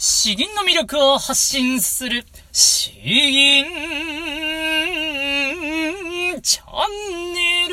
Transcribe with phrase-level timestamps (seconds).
[0.00, 3.64] 詩吟の魅力を発信する、詩吟
[6.40, 7.66] チャンネ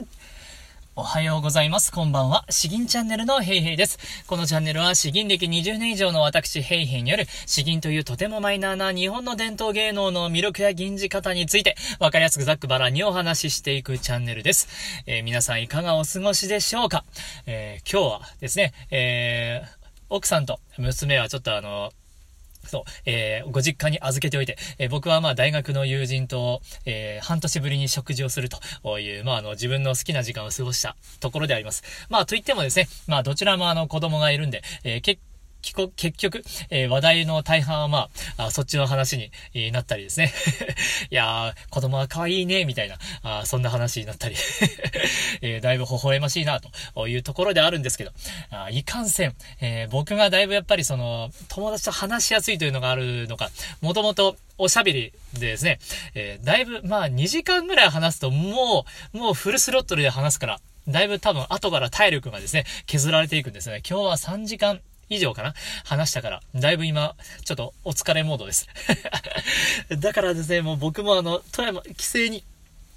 [0.00, 0.06] ル。
[0.96, 1.92] おはようございます。
[1.92, 2.46] こんばんは。
[2.48, 3.98] 詩吟チャンネルのヘイヘイです。
[4.26, 14.66] このチャンネルは詩吟歴20年以上の私ヘイヘイによる詩吟というとてもマイナーな日本の伝統芸能の魅力や吟じ方についてわかりやすくざっくばらにお話ししていくチャンネルです。
[15.04, 17.04] えー、皆さんいかがお過ごしでしょうか、
[17.44, 21.92] えー、今日はですね、えー奥さんと娘はちょっとあの、
[22.66, 31.82] そう、えー、ご実家に預けておいて、えー、僕はまあ大学の友人と、えー、半年ぶりに食事をするという、まああの自分の好きな時間を過ごしたところであります。
[32.10, 35.20] まあといってもですね、まあどちらもあの子供がいるんで、えー、結
[35.74, 40.32] 結局、えー、話題の大半はまあ、あそっちの話に、えー、なったりですね。
[41.10, 44.36] いやー、子供は可愛いね、みたいな、あそんな話になったり
[45.42, 48.12] えー、だいぶ微笑ましいな、というところであるんですけど、
[48.50, 53.50] あいかんせん、え僕がだいぶやっぱりその、友達と話しやすいというのがあるのか、
[53.80, 55.78] もともとおしゃべりでですね、
[56.14, 63.82] えだいぶ、まあ2時間ぐらい話すと、もう、もうフルスロットルで話すから、だいぶ多分後から体力がですね、削られていくんですね。
[63.88, 65.54] 今日は3時間以上かな？
[65.84, 68.68] 話したから、だいぶ今、ちょっとお疲れモードです。
[69.98, 72.44] だからですね、もう僕もあの、富山、帰省に、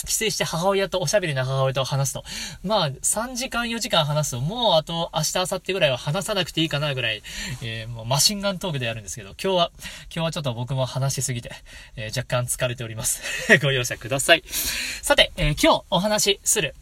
[0.05, 2.23] 帰省して母親とおしゃべりな母親と話すと、
[2.63, 7.21] まあ、3時間4時間話すと、もうあと明日明後日ぐらいは話さなくていいかなぐらい、
[7.61, 9.71] えー、もうマシンガントークでやるんですけど、今日は、
[10.05, 11.51] 今日はちょっと僕も話しすぎて、
[11.97, 13.21] えー、若干疲れております。
[13.61, 14.43] ご容赦ください。
[14.47, 16.75] さて、えー、今日お話しする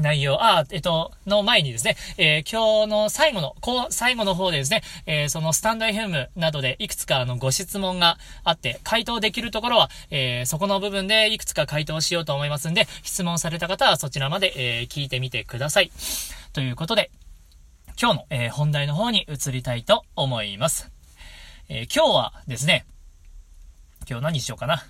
[0.00, 15.92] 内容、あ、えっと、の前にですね、えー、今日の最後の、こう、最後の方でですね、えー、そのスタンド FM などでいくつかあのご質問があって、回答できるところは、えー、そこの部分でいくつか回答しようと思いますんで、質問された方はそちらまで、え聞いてみてください。
[16.52, 17.10] ということで、
[18.00, 20.90] 今日の、え本題の方に移りたいと思います。
[21.68, 22.86] え今日はですね、
[24.08, 24.84] 今日何しようかな。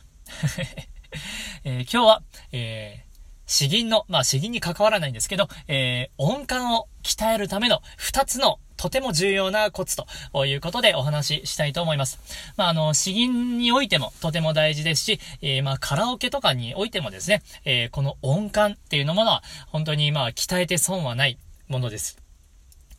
[1.65, 3.10] え今日は、えー
[3.51, 9.97] 詩吟の、まあ詩吟に関わらないんですけど、えー、音感を鍛えるための二つのとても重要なコツ
[10.33, 12.21] ということでお話ししたいと思います。
[12.57, 21.37] まあ、あの、詩吟においてもとても大事ですし、えー、まあ、カラオケとかにおいてもですね、えー、この音感っていうのものは、本当にまあ、鍛えて損はない
[21.69, 22.19] ものです。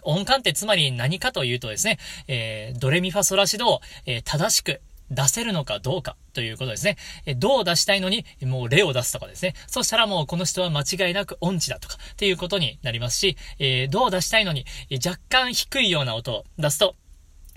[0.03, 1.97] 音感ってつまり何かというとですね、
[2.28, 6.97] えー、ドレミファソラシドを、えー、正しく出せるのかどうかということですね。
[7.25, 9.53] え、どう出したいのに、もうレを出すとかですね。
[9.67, 14.66] そしたらもうこの人は間違いなく音痴だとかっていうことになりますし、えー、どう出したいのに、
[15.05, 16.95] 若干低いような音を出すと、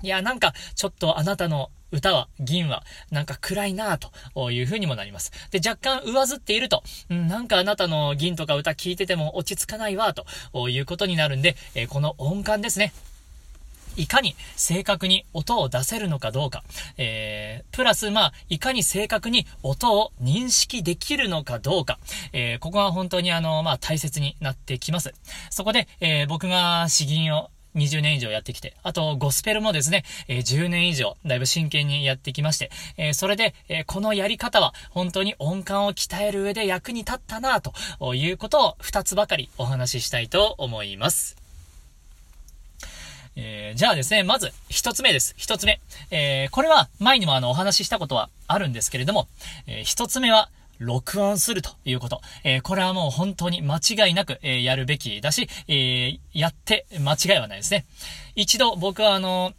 [0.02, 5.32] いや、なんか、ちょっとあなたの歌は、銀は、なんか暗いなぁという風にもなります。
[5.50, 10.26] で、若干上ずっていると、うん、なんかあなたの銀とか歌聞いてても落ち着かないわ、と
[10.68, 12.92] いうことになるんで、え、この音感ですね。
[13.96, 16.64] いかに正確に音を出せるのかどうか、
[16.96, 21.98] えー、プラス、まあ、いかに正確に音を認識できるのかどうか、
[22.32, 25.12] えー、ここが本当にあの、まあ、大切になってきます。
[25.50, 41.43] そこで、えー、僕が詩吟を20年以上やってきて、あと、ゴスペルもですね、えー、10年以上、だいぶ真剣にやってきまして、えー、それで、えー、このやり方は、本当に音感を鍛える上で役に立ったな、ということを2つばかりお話ししたいと思います。
[43.36, 45.34] えー、じゃあですね、まず、一つ目です。
[45.36, 45.80] 一つ目。
[46.10, 49.28] えー、これは前にもあの、お話ししたことはあるんですけれども、
[49.66, 52.20] えー、一つ目は、録音するということ。
[52.42, 57.84] えー、これはもう本当に間違いなく、えー、やるべきだし、えー、やって間違いはないですね。
[58.34, 59.52] 一度僕はあの、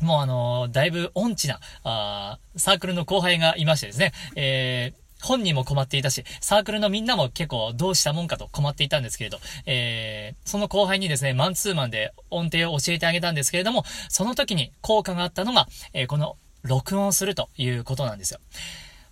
[0.00, 18.40] もうあの、だいぶ音痴な、あーサークルの後輩がいましてですね、えー、本人も困っていたし、サークルのみんなも結構どうしたもんかと困っていたんですけれど、えー、その後輩にですね、マンツーマンで音程を教えてあげたんですけれども、その時に効果があったのが、えー、この録音するということなんですよ。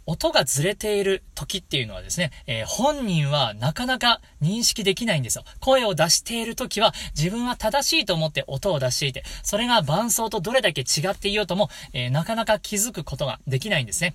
[0.08, 5.44] 音がずれている時っていうのはですね、えー、本人はなかなか認識できないんですよ。
[5.58, 14.14] 声を出している時は自分は正しいと思って音を出していて、それが伴奏とどれだけ違っていようとも、えー、なかなか気づくことができないんですね。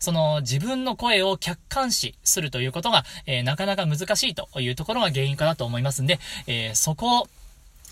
[0.00, 7.28] その自分の声を客観視するということが、えー、なかなか難しいというところが原因かなと思いますんで、えー、そこを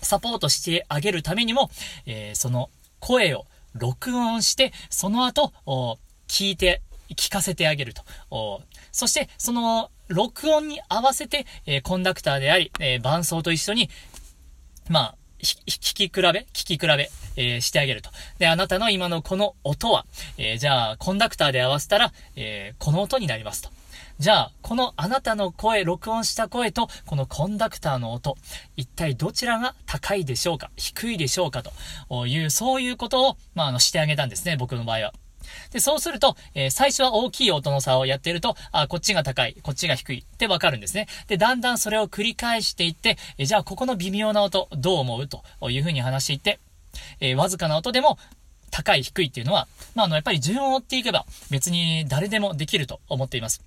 [0.01, 1.69] サポートしてあげるためにも、
[2.05, 2.69] えー、その
[2.99, 5.53] 声を録音して、その後、
[6.27, 6.81] 聞いて、
[7.15, 7.93] 聞かせてあげる
[8.29, 8.61] と。
[8.91, 13.89] そして、その録音に合わせて、えコンダクターであり、え伴奏と一緒に、
[14.89, 16.21] まあ、聞き比べ？
[16.53, 18.09] 聞き比べ、えー、してあげると。
[18.39, 20.05] で、あなたの今のこの音は、
[20.37, 23.69] えー、じゃあ、コンダクターで合わせたら、えー、この音になりますと。
[24.19, 28.35] じゃあ、このあなたの声、録音した声と、このコンダクターの音、
[28.75, 30.71] 一体どちらが高いでしょうか？
[30.75, 31.61] 低いでしょうか？
[31.61, 35.13] という、そういうことを、まあ、あの、してあげたんですね、僕の場合は。
[35.71, 41.07] で、そうすると、えー、最初は大きい音の差をやってると、あ、こっちが高い、こっちが低いってわかるんですね。
[41.27, 46.59] で、だんだんそれを繰り返していって、えー、じゃあここの微妙な音、どう思うというふうに話していって、
[47.19, 48.17] えー、わずかな音でも、
[48.69, 53.61] 高い低いっていうのは、まあ、あの、やっぱり順を追っていけば別に誰でもできると思っています。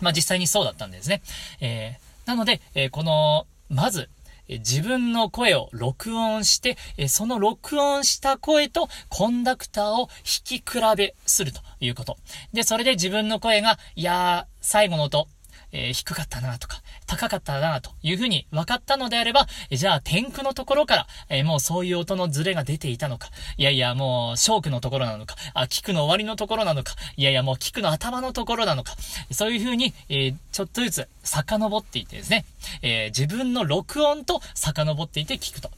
[0.00, 1.22] まあ、実際にそうだったんですね。
[1.60, 4.08] えー、なので、えー、この、まず、
[4.48, 6.76] 自分の声を録音して、
[7.08, 10.12] その録音した声とコンダクターを弾
[10.44, 10.64] き比
[10.96, 12.16] べするということ。
[12.52, 15.28] で、それで自分の声が、いやー、最後の音、
[15.72, 28.94] えー、低かったなとか、高かったなというふうに分かったのであれば、じゃあ天空のところから、えー、もうそういう音のズレが出ていたのか、いやいやもうショークのところなのか、あ、キクの終わりのところなのか、いやいやもうキクの頭のところなのか、
[29.30, 32.44] そういうふうに、えー、ちょっとずつ遡っていってですね、
[32.82, 35.70] え自分の録音と遡っていて聞くと。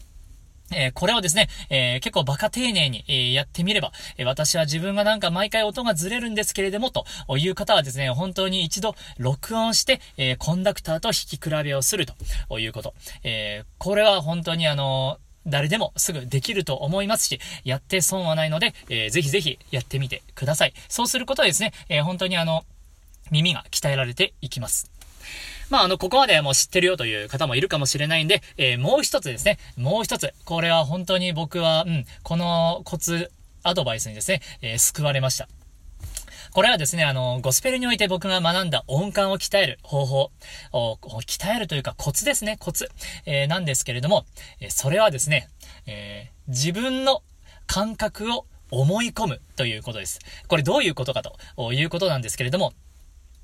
[0.72, 7.04] え、これをですね、えー、結構バカ丁寧に、え、やってみれば、え私は自分がなんか毎回音がずれるんですけれども、と
[7.36, 12.94] いう方はですね、本当に一度録音して、えコンダクターと弾き比べをするということ。
[13.22, 20.74] えこれは本当にあの誰でもすぐできると思いますし、やって損はないので、えー、ぜひぜひやってみてください。
[20.88, 22.64] そうすることはですね、え本当にあの、
[23.30, 24.90] 耳が鍛えられていきます。
[25.70, 33.30] まあ、あの、ここまではもう知ってるよという方もいるかもしれないんで、えー、もう一つですね、もう一つ、これは本当に僕は、うん、このコツ、
[33.62, 35.48] アドバイスにですね、えー、救われました。
[36.52, 40.30] これはですね、あの、ゴスペルにおいて僕が学んだ音感を鍛える方法、
[40.72, 42.90] を鍛えるというかコツですね、コツ、
[43.24, 44.26] えー、なんですけれども、
[44.60, 45.48] えそれはですね、
[45.86, 47.22] えー、自分の
[47.68, 50.18] 感覚を思い込むということです。
[50.48, 52.72] これどういうことかということなんですけれども、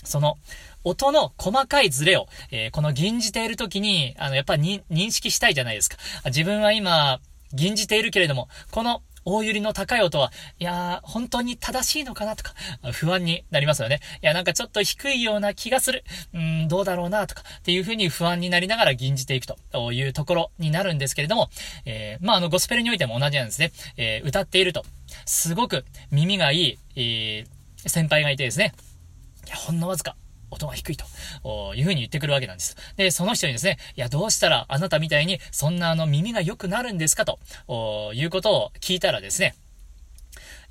[0.02, 0.38] その、
[0.86, 5.96] 音の細かいズレを、えー、この吟じている時に、あの、やっぱり認識したいじゃないですか。
[6.26, 7.18] 自分は今、
[7.52, 10.30] 吟じているけれども、この大揺りの高い音は、
[10.60, 12.54] いやー、本当に正しいのかなとか、
[12.92, 13.98] 不安になりますよね。
[14.22, 16.04] いや、なんかちょっと低いような気がする。
[16.32, 21.50] うん、どうだろうなとか、っていう風に不安になりながら吟じていくというところになるんですけれども、
[21.84, 23.72] えー、まあ、あの、ゴスペルにおいても同じなんですね。
[23.96, 24.84] えー、歌っていると、
[25.24, 28.74] すごく耳がいい、えー、先輩がいてですね、
[29.46, 30.14] いや、ほんのわずか、
[30.50, 31.04] 音が低いと
[31.74, 32.76] いうふうに言ってくるわけなんです。
[32.96, 37.38] で、その人にですね、いや、どうしたらあなたみたいにそんなあの耳が良くなるんですかと
[38.14, 39.54] いうことを聞いたらですね、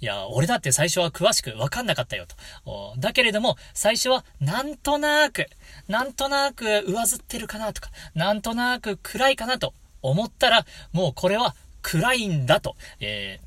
[0.01, 2.25] いや、俺だって最初は詳しくわかんなかったよ
[2.63, 2.95] と。
[2.97, 5.47] だけれども、最初はなんとなく、
[5.87, 13.45] なんとなく上ずってるかなとか、なんとなく暗いかなと思ったら、もうこれは暗いんだと、えー、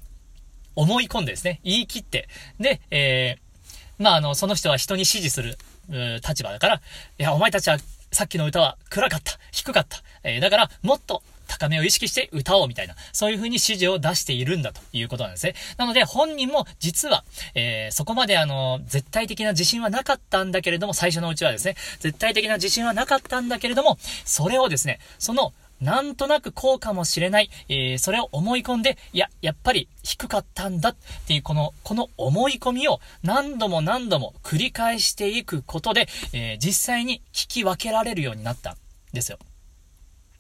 [0.75, 2.29] 思い込んでですね、言い切って、
[2.59, 3.49] で、えー
[4.03, 5.59] まあ、あの、その人は人に指示する、
[5.89, 7.79] 立場だから、いや、お前たちは
[8.13, 9.99] さっきの歌は暗かった、低かった。
[10.23, 15.55] えー、だから、もっと高めを意識して歌おうみたいな、そういう風に指示を出しているんだということなんですね。
[15.77, 17.25] なので、本人も実は、
[17.55, 30.97] えー、そこまであの、絶対的な自信はなかったんだけれども、最初のうちはですね、絶対的な自信はなかったんだけれども、それをですね、そのなんとなくこうかもしれない、えー、それを思い込んで、いや、やっぱり低かったんだっ
[31.27, 38.77] ていう、この、この思い込みを何度も何度も繰り返していくことで、えー、実際に引き分けられるようになったん
[39.13, 39.39] ですよ。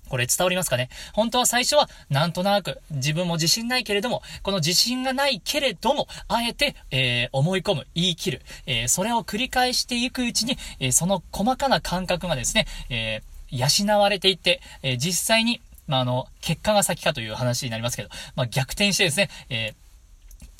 [0.08, 0.88] これ伝わりますかね？
[1.12, 19.88] 本当は最初はなんとなく自分も自信ないけれども、この自信がないけれども、あえて、えー、思い込む、言い切る、えー、それを繰り返していくうちに、えー、その細かな感覚がですね、えー養われていって、えー、実際に、まあ、あの、結果が先かという話になりますけど、まあ、逆転してですね、えー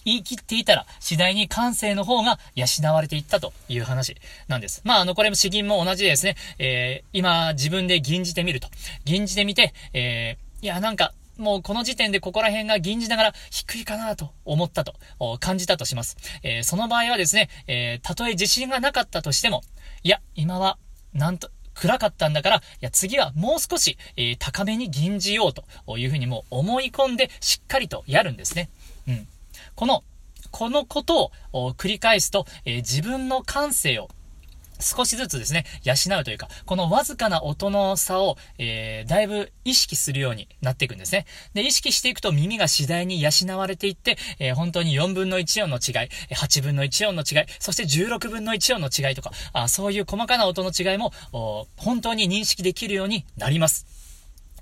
[0.05, 4.17] 言い切っていたら、次第に感性の方が養われていったという話
[4.47, 4.81] なんです。
[4.85, 8.69] まあ、あの、これも詩吟も同じでですね、えー、今、自分で吟じてみると。
[9.05, 14.95] 吟じてみて、えー、いや、なんか、もうこの時点でここら辺が吟じながら低いかなと思ったと、
[15.41, 16.17] 感じたとします。
[16.43, 19.63] えー、その場合はですね、えー、たとえ自信がなかったとしても、
[20.03, 20.79] いや、今は、
[21.13, 25.65] なんと、暗かったんだから、いや、次はもう少し、えー、高めに吟じようと
[25.99, 28.69] いうふうにもう思い込んでしっかりとやるんですね。
[29.07, 29.29] うん。
[29.75, 30.03] この、
[30.51, 34.09] このことを繰り返すと、えー、自分の感性を
[34.81, 41.27] 少しずつですね、養うというか、このわずかな音の差を、えー、だいぶ意識するようになっていくんですね。
[41.55, 51.13] で、意識していくと耳が次第に養われていって、えー、本当に4分の1音の違い、8分の1音の違い、そして16分の1音の違いとか、あそういう細かな音の違いも、
[51.77, 53.87] 本当に認識できるようになります。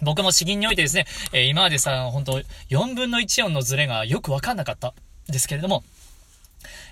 [0.02, 4.92] 僕も詩吟においてですね、えー、今までさ、本当4分の1音のズレがよくわかんなかった
[5.28, 5.84] ですけれども、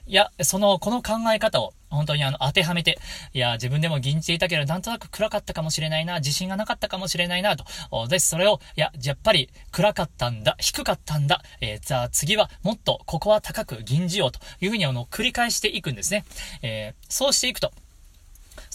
[0.06, 2.98] いや、その、この考え方を、本当にあの、当てはめて、
[3.32, 7.64] いや、自分でも銀じていたけど、なんとなく暗かったかもしれないな、自信がなかったかもしれないな、と。
[8.08, 16.24] ぜひそれを、いや、やっぱり暗かったんだ、低かったんだ、えー、じゃあ次はもっと、ここは高く銀じようというふうにあの、繰り返していくんですね。
[16.62, 17.72] えー、そうしていくと、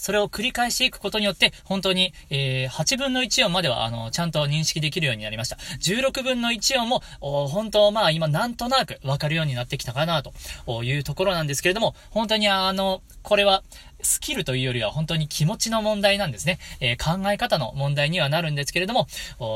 [0.00, 5.56] それを繰り返していくことによって、本当に、えー、8分の1音までは、あの、ちゃんと認識できるようになりました。
[5.56, 13.62] 16分の1音も、本当、まあ今なんとなくわかるようになってきたかな、というところなんですけれども、本当にあの、これは、
[14.02, 16.58] スキルというよりは本当に気持ちの問題なんですね。
[16.80, 19.06] えー、考え方の問題にはなるんですけれども、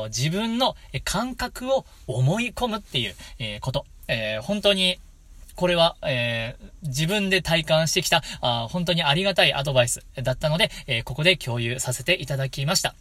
[0.09, 3.85] 自分の感覚を思い込むっていう、えー、こと。
[4.07, 4.99] えー、本当に
[5.55, 12.95] これは、えー、自分で体感してきた、あ本当にありがたいアドバイスだったので、えー、ここで共有させていただきました。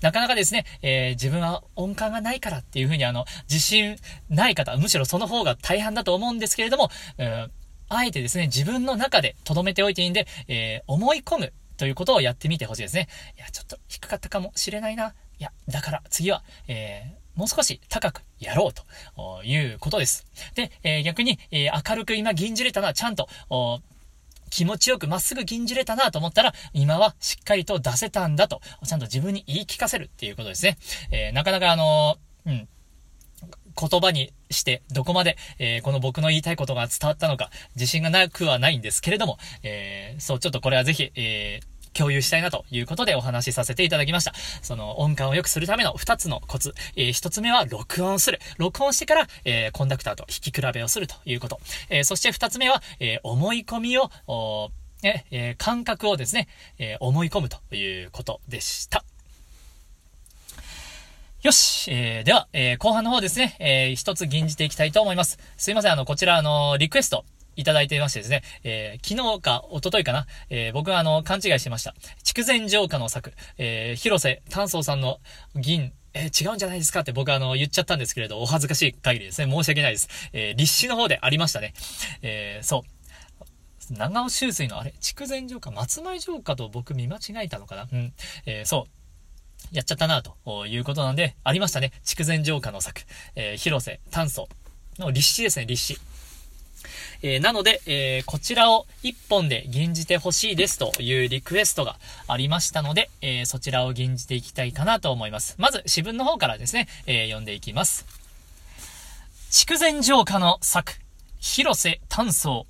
[0.00, 3.96] なかなかですね、えー、自分は音感がないからっていうふうにあの、自信
[4.30, 7.48] ない方、むしろその方が大半だと思うんですけれども、え
[7.90, 13.08] あえてですね、自分の中で留めておいていいんで、え思い込むということをやってみてほしいですね。
[13.36, 15.14] いや、ちょっと低かったかもしれないな。
[15.38, 20.26] いや、だから次は、えもう少し高くやろうということです。
[20.56, 23.28] で、えー、逆に、えー、明るく今銀じれたのはちゃんと、
[24.50, 30.78] 気持ちよくまっすぐ銀じれたなと思ったら、今はしっかりと出せたんだと、ちゃんと自分に言い聞かせるっていうことですね。
[31.12, 32.68] えー、なかなかあのうん、
[33.78, 44.32] 言葉にして、どこまで、えー、この僕の言いたいことが伝わったのか、自信がなくはないんですけれども、えー、そう、ちょっとこれはぜひ、えー、共有したいなということでお話しさせていただきました。
[44.62, 46.72] その音感を良くするための2つのコツ。
[46.94, 48.38] えー、1つ目は録音する。
[48.56, 51.58] 録音してから、えー、コンダクターと弾き比べをするということ。
[51.90, 54.10] えー、そして2つ目は、えー、思い込みを、
[55.02, 56.46] ええー、感覚をですね、
[56.78, 59.04] えー、思い込むということでした。
[61.42, 65.38] よし、えー、では、えー、後半の方ですね、えー、一つ吟じていきたいと思います。
[65.56, 67.24] すいません、あの、こちら、あの、リクエスト、
[67.58, 71.92] いただいていましてですね、えー、昨日か一昨日かな、えー、僕はあの、勘違いしてました。
[72.22, 75.18] 筑前城下の作、えー、広瀬丹宗さんの
[75.56, 79.52] 銀、えー、違うんじゃないですかって僕はあの、言っちゃったんですけれど、お恥ずかしい限りですね。
[79.52, 80.08] 申し訳ないです。
[80.32, 81.74] えー、立志の方でありましたね。
[82.22, 82.84] えー、そ
[83.90, 83.92] う。
[83.92, 87.88] 長尾修水のあれ、筑前城下、松前城下と僕見間違えたのかな？
[87.90, 88.12] うん。
[88.46, 88.86] えー、そ
[89.72, 89.74] う。
[89.74, 91.92] やっちゃったな、ということなんで、ありましたね。
[92.04, 93.00] 筑前城下の作、
[93.34, 94.46] えー、広瀬丹宗
[94.98, 95.98] の立志ですね、立志。
[97.22, 101.96] えー、なので、えー、こちらを一本で吟じてほしいですというリクエストが
[102.28, 105.56] ありましたので、えー、そちらを吟じていきたいかなと思います。
[105.58, 108.06] まず、詩文の方からですね、え読んでいきます。
[109.50, 110.92] 筑前城下の作、
[111.40, 112.66] 広瀬丹宗。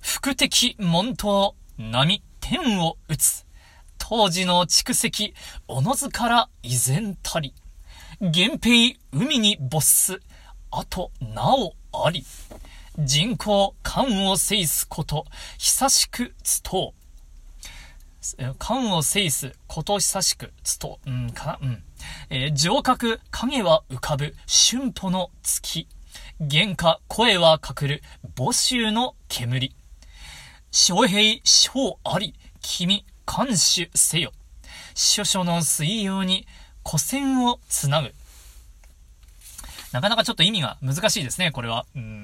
[0.00, 3.44] 福敵門頭、波、天を打つ。
[3.98, 5.34] 当時の蓄積、
[5.66, 7.54] おのずから依然たり。
[8.20, 10.20] 源平、海に没す。
[10.70, 12.24] あと、なおあり。
[12.98, 15.26] 人口、官を制すこと、
[15.58, 16.94] 久しくつと
[18.38, 18.54] う。
[18.58, 21.10] 官を制すこと久しくつとう。
[21.10, 21.58] ん、かな？
[21.60, 21.82] うん。
[22.30, 25.88] えー、上角、影は浮かぶ、春歩の月。
[26.38, 28.02] 原価、声は隠る、
[28.36, 29.74] 母臭の煙。
[30.70, 34.32] 将兵、将あり、君、監守せよ。
[34.94, 36.46] 諸々の水曜に、
[36.86, 38.14] 古戦をつなぐ。
[39.90, 41.86] なかなかちょっと意味が難しいですね、これは。
[41.94, 42.23] うん。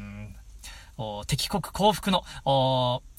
[1.27, 2.25] 敵国降伏の、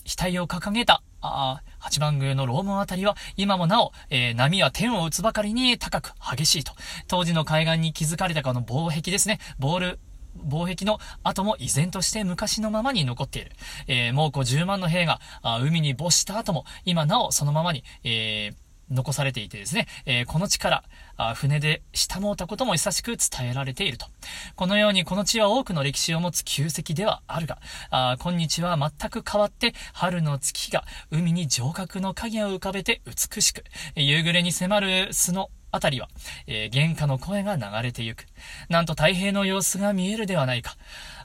[0.06, 6.74] 額を掲げた、あ八幡宮の楼門あたりは、今もなお、えー、波は天を打つばかりに高く激しいと。
[7.08, 9.40] 当時の海岸に築かれたこの防壁ですね。
[9.60, 10.00] ボール、
[10.36, 13.52] 防壁の後も依然として昔のままに残っている。
[13.88, 18.56] えー、猛虎10万の兵が、あ海に没した後も、今なおそのままに、えー、
[18.92, 20.84] 残されていてですね、えー、この地から、
[21.18, 24.08] あ船で下もうたことも久しく伝えられていると。
[24.56, 33.64] このようにこの地は多くの歴史を持つ旧跡ではあるが、あ今日は全く変わって春の月が海に城郭の影を浮かべて美しく、
[33.96, 36.10] 夕暮れに迫る巣のあたりは、
[36.48, 38.26] えー、玄関の声が流れてゆく。
[38.70, 40.76] なんと太平の様子が見えるではないか。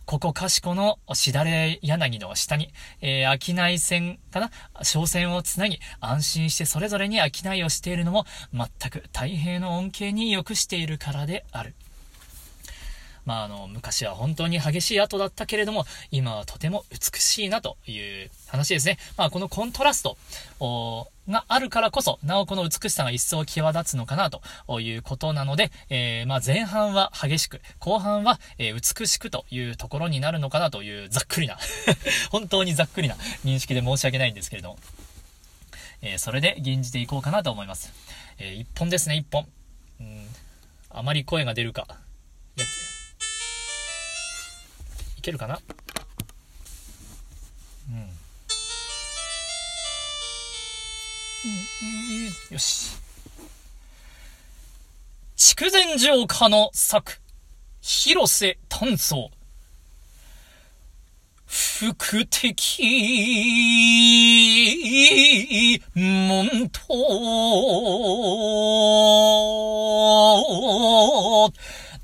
[0.05, 4.51] ここかしこのしだれ柳の下に、えー、商い線かな？
[4.83, 11.75] 商船をつなぎ、安心してそれぞれに商いをしているのも、全く太平の恩恵に良くしているからである。
[13.27, 18.99] まあ、あの、昔は本当に激しい跡だったけれども、今はとても美しいなという話ですね。
[19.17, 20.17] まあ、このコントラスト
[21.29, 31.59] があるからこそ、なおこの美しさが一層際立つのかなということなので、えー、まあ、前半は激しく、後半は、え美しくというところになるのかなというざっくりな
[32.31, 34.79] 本当にざっくりな認識で申し訳ないんですけれども、
[36.01, 37.93] えー、それで吟じていこうかなと思います。
[38.39, 39.49] えー、一本ですね、一本。
[39.99, 40.29] うん、
[40.91, 41.89] あまり声が出るか。
[45.27, 45.59] けるかな？
[47.91, 47.99] うん、う
[51.49, 52.93] ん、よし。
[55.35, 57.21] 筑前城下の作
[57.81, 59.33] 広瀬炭素
[61.47, 62.81] 福的
[65.95, 66.83] 門徒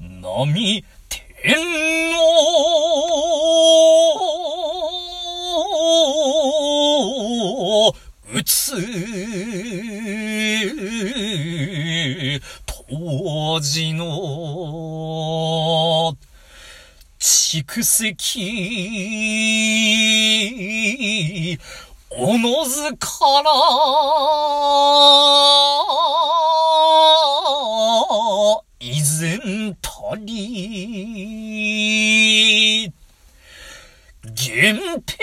[0.01, 0.83] 波
[1.45, 1.57] 天
[7.37, 7.93] を
[8.33, 8.77] 打つ
[12.65, 14.05] 当時の
[17.19, 18.39] 蓄積
[22.11, 23.09] おのずか
[23.43, 23.51] ら
[28.85, 29.39] 以前
[29.81, 30.93] たり
[34.25, 35.23] 源平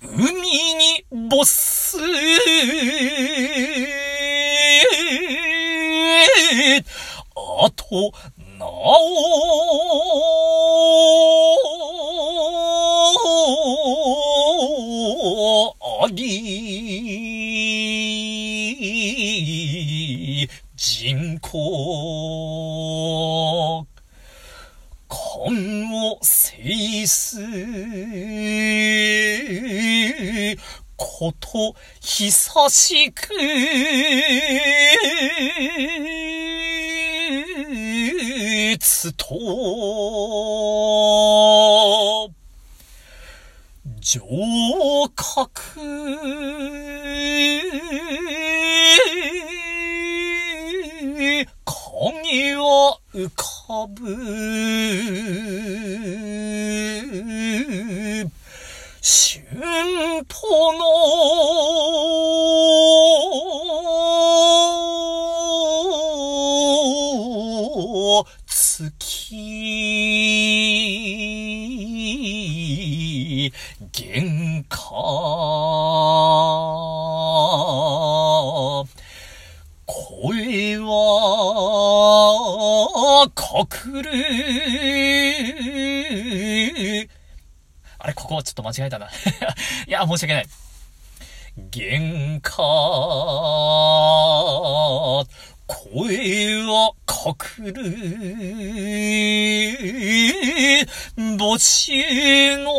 [0.00, 1.98] 海に没す
[7.58, 7.84] あと、
[8.58, 9.26] なお
[31.52, 33.28] と久しく
[38.80, 39.36] つと
[44.00, 44.20] 上
[45.14, 45.50] 角
[51.94, 54.16] 影は浮かぶ
[59.08, 59.40] 春
[60.24, 60.80] 歩の
[88.56, 89.06] と間違えたな。
[89.86, 90.46] いや、申し訳ない。
[91.70, 92.64] 玄関、
[95.66, 97.82] 声は隠る、
[101.38, 102.72] 墓地の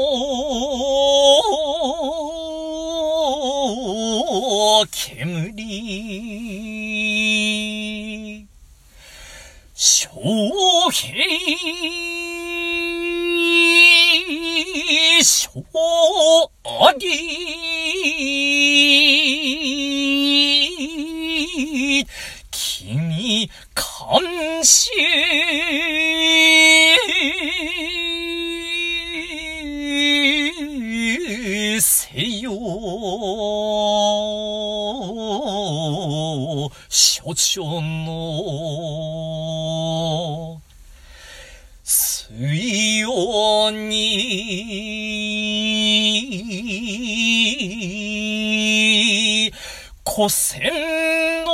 [4.92, 6.08] 煙、
[14.88, 17.08] 昌平勝利
[22.52, 24.90] 君監視
[31.82, 32.52] せよ。
[36.88, 39.07] 所長の。
[50.28, 50.62] 古戦
[51.46, 51.52] の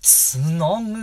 [0.00, 1.00] つなぐ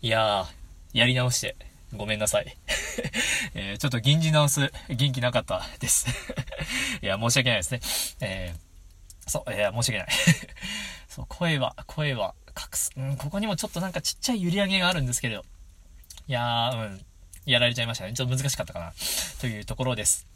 [0.00, 1.54] いやー、やり直して。
[1.94, 2.56] ごめんなさい。
[3.52, 6.06] えー、ちょっと銀じ直す元気なかったです。
[7.02, 7.80] いや、申し訳ないですね。
[8.20, 10.08] えー、そう、いや、申し訳ない。
[11.14, 12.90] そう、声は、声は隠す。
[12.96, 15.44] うん、ここにもちょっとなんかちっちゃい揺り上げがあるんですけど。
[16.26, 17.00] いやー、うん、
[17.46, 18.14] やられちゃいましたね。
[18.14, 18.92] ちょっと難しかったかな。
[19.40, 20.26] というところです。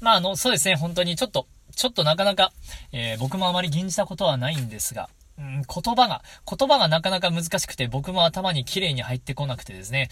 [0.00, 2.52] まあ、あの、そうですね、本当にちょっと、ちょっとなかなか、
[2.92, 10.08] えー、僕もあまり吟じたことはないんですが、うん、言葉が、言葉がなかなか難しくて、僕も頭に綺麗に入ってこなくてですね、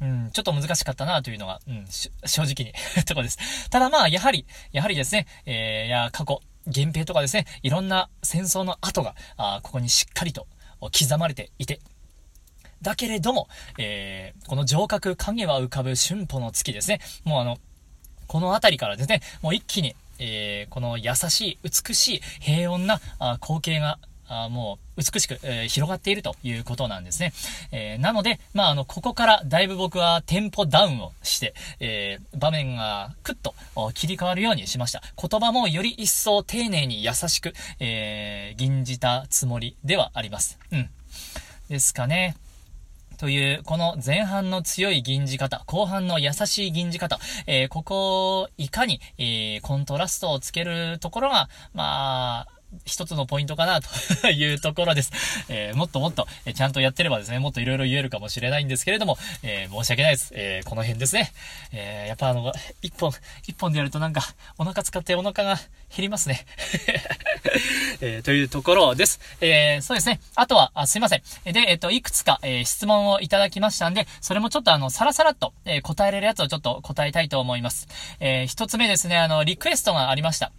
[0.00, 2.72] うん、ちょっと難しかったなというのが、うん、正直に
[3.06, 3.70] ところです。
[3.70, 10.46] ただまあ、やはり、やはりですね、えー、いや、過去、源平とかですね、いろんな戦争の跡が、あここにしっかりと
[10.80, 11.80] 刻まれていて、
[12.82, 17.00] だけれども、えー、この城郭影は浮かぶ春歩の月ですね。
[17.24, 17.58] もうあの、
[18.26, 23.98] この辺りからですね、もう一気に、えー、この優しい、美しい、平穏なあ光景が
[24.30, 27.32] あもう美しく、えー、広がっているということなんですね。
[27.72, 33.54] えー、なので、まあ、あの、ここからだいぶ僕はテンポダウンをして、えー、場面がクッと
[33.92, 35.02] 切り替わるようにしました。
[35.20, 40.60] 言葉もより一層丁寧に優しく、え、吟じたつもりではあります。
[40.70, 40.88] うん。
[41.68, 42.36] ですかね。
[43.18, 55.12] という、この前半の強い銀じ方、後半の優しい銀じ方、えー、ここをいかに、えー、コントラストをつけるところが、まあ、一つのポイントかなというところです。
[55.48, 60.32] えー、もっともっと、えちゃんとやってればですね、もっと色々言えるかもしれないんですけれども、えー、申し訳ないです。
[60.34, 61.32] えー、この辺ですね。
[61.72, 62.52] えやっぱあの、
[62.82, 63.12] 一本、
[63.46, 64.22] 一本でやるとなんか、
[64.58, 65.66] お腹使ってお腹が減
[65.98, 66.46] りますね。
[68.00, 69.20] えというところです。
[69.40, 70.20] えそうですね。
[70.34, 71.22] あとは、あすいません。
[71.44, 77.88] で、えっ、と、いくつか、え質問をいただきましたんで、それもちょっとあの、さらさらっと、え答えれるやつをちょっと答えたいと思います。
[78.20, 80.52] え一つ目ですね、あの、リクエストがありました。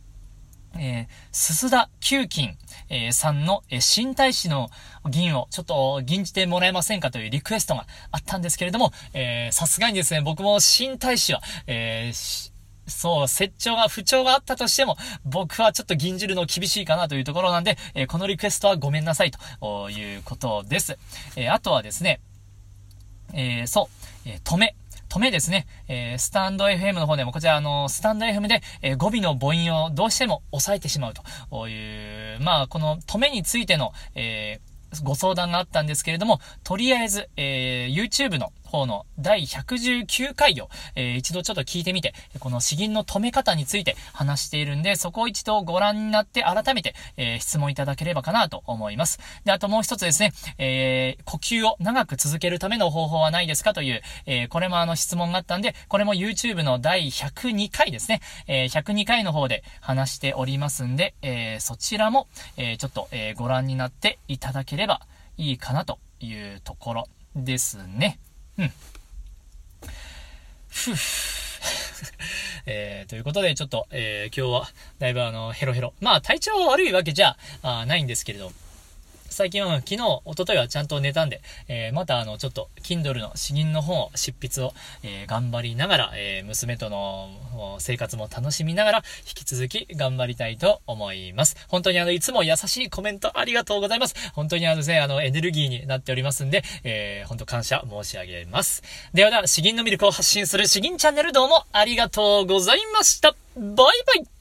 [0.77, 2.57] えー、鈴田久金、
[2.89, 4.69] えー、さんの、えー、新大使の
[5.09, 12.51] 銀をちょっと銀じてもらえませんかというリクエストがあったんですけれども、え、さすがにですね、僕も新大使は、えー、
[12.87, 20.97] そう、折調が、不調があったとしても、僕はちょっと銀じるの厳しいかなというところなんで、え、このリクエストはごめんなさいということです。
[21.35, 22.19] えー、あとはですね、
[23.33, 23.89] え、そ
[24.25, 24.75] う、えー、止め。
[25.11, 31.67] 止めですね、えー、スタンド FM の方でも、こちら、あの、スタンド FM で、えー、語尾の母音をどうしても抑えてしまうと。
[31.67, 49.19] いう、まあ、この止めについての、えー、ご相談があったんですけれども、とりあえず、えー、YouTube の方の第119回を、えー、一度ちょっと聞いてみて、この詩吟の止め方について話しているんで、そこを一度ご覧になって改めて、えー、質問いただければかなと思います。
[49.43, 65.01] で、あともう一つですね、えー、呼吸を長く続けるための方法はないですかという、えこれもあの質問があったんで、これも YouTube の第102回ですね、え102回の方で話しておりますんで、えそちらも、えちょっと、えご覧になっていただければ
[65.37, 68.19] いいかなというところですね。
[70.69, 71.51] ふぅ。
[72.65, 75.93] えー、ということで、ちょっと、えー、今日は、だいぶあの、ヘロヘロ。
[75.99, 78.51] まあ、体調悪いわけじゃあないんですけれど、
[79.31, 87.29] 最近は、昨日、一昨日はちゃんと寝たんで、えー、またあの、ちょっと、Kindle の詩吟の本を、執筆を、えー、頑張りながら、えー、娘との
[87.79, 91.55] 生活も楽しみながら、引き続き頑張りたいと思います。
[91.69, 94.15] 本当にあの、いつも優しいコメントありがとうございます。
[94.33, 98.83] 本当にあのね、あの、エネルギーになっておりますんで、えー、本当感謝申し上げます。
[99.13, 103.33] ではでは、詩吟の魅力を発信する詩吟チャンネルどうもありがとうございました。
[103.55, 103.85] バイバ
[104.21, 104.40] イ